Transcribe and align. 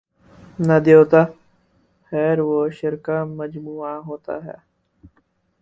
نہ 0.67 0.77
دیوتا، 0.85 1.21
خیر 2.11 2.37
وشرکا 2.49 3.17
مجموعہ 3.39 3.93
ہوتا 4.07 4.35
ہے۔ 4.45 4.57